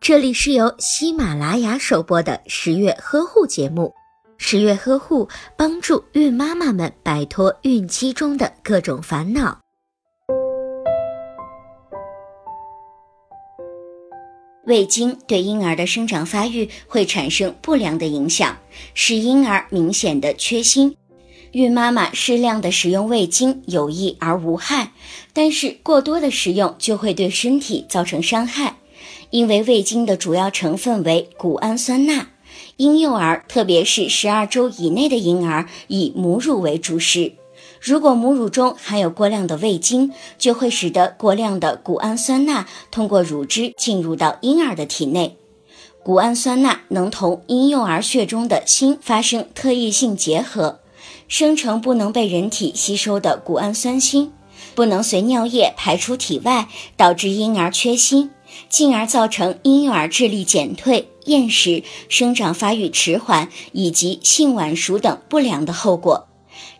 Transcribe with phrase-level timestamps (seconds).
[0.00, 3.92] 这里是由喜马拉雅首播的十月呵护节目。
[4.36, 9.58] 十月呵护帮助孕妈妈们摆脱孕期中的各种烦恼。
[14.66, 18.56] 味精对婴儿的生长发育会产生不良的影响，
[18.94, 20.96] 使婴儿明显的缺锌。
[21.52, 24.92] 孕妈妈适量的食用味精有益而无害，
[25.32, 28.74] 但是过多的食用就会对身体造成伤害。
[29.30, 32.28] 因为味精的主要成分为谷氨酸钠，
[32.76, 37.32] 婴幼儿特别是十二周以内的婴儿以母乳为主食，
[37.80, 45.36] 如果母乳中含有过量的味精，就会使得过量的谷氨酸钠通过乳汁进入到婴儿的体内。
[46.02, 50.80] 谷氨酸钠能同婴幼儿血中的锌发生特异性结合，
[51.28, 54.30] 生成不能被人体吸收的谷氨酸锌，
[54.74, 58.28] 不能随尿液排出体外，导致婴儿缺锌，
[58.68, 66.28] 进而造成婴幼儿智力减退、厌食、生长发育迟缓以及性晚熟等不良的后果。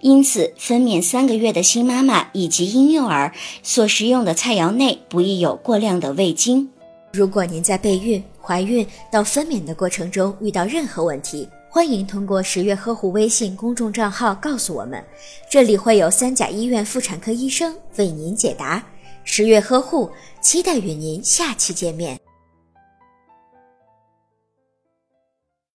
[0.00, 6.70] 因此，分娩三个月的新妈妈以及婴幼儿所食用的菜肴内不宜有过量的味精。
[7.12, 15.02] 如果您在备孕、怀孕到分娩的过程中遇到任何问题，欢迎通过十月呵护微信公众账号告诉我们，
[15.50, 18.84] 这里会有三甲医院妇产科医生为您解答。
[19.24, 22.20] 十月呵护，期待与您下期见面。